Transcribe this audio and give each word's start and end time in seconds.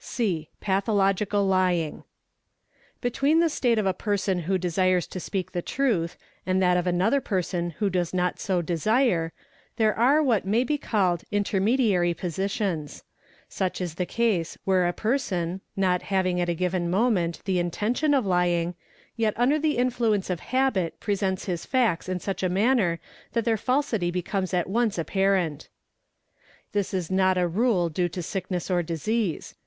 Pathological 0.61 1.45
Lying. 1.45 2.03
Between 3.01 3.39
the 3.39 3.49
state 3.49 3.77
of 3.77 3.85
a 3.85 3.93
person 3.93 4.39
who 4.39 4.57
desires 4.57 5.05
to 5.05 5.19
speak 5.19 5.51
the 5.51 5.61
truth 5.61 6.17
and 6.43 6.59
that 6.59 6.75
of 6.75 6.87
another 6.87 7.21
person 7.21 7.69
who 7.77 7.87
does 7.87 8.11
not 8.11 8.39
so 8.39 8.63
desire, 8.63 9.31
there 9.75 9.93
are 9.95 10.23
what 10.23 10.43
may 10.43 10.63
be 10.63 10.79
called 10.79 11.23
intermediary 11.31 12.15
positions; 12.15 13.03
such 13.47 13.79
is 13.79 13.93
the 13.93 14.07
case 14.07 14.57
where 14.65 14.87
a 14.87 14.91
person, 14.91 15.61
not 15.77 16.01
having 16.01 16.41
at 16.41 16.49
a 16.49 16.55
given 16.55 16.89
moment 16.89 17.39
the 17.45 17.59
intention 17.59 18.15
of 18.15 18.25
lying, 18.25 18.73
yet 19.15 19.35
under 19.37 19.59
the 19.59 19.77
influence 19.77 20.31
| 20.31 20.31
of 20.31 20.39
habit 20.39 20.99
presents 20.99 21.45
his 21.45 21.63
facts 21.63 22.09
in 22.09 22.19
such 22.19 22.41
a 22.41 22.49
manner 22.49 22.99
that 23.33 23.45
their 23.45 23.55
falsity 23.55 24.09
becomes 24.09 24.51
at 24.51 24.67
once 24.67 24.97
apparent. 24.97 25.69
This 26.71 26.91
is 26.91 27.11
not 27.11 27.37
as 27.37 27.43
a 27.43 27.47
rule 27.47 27.87
due' 27.89 28.09
to 28.09 28.23
sickness 28.23 28.71
or 28.71 28.81
disease. 28.81 29.53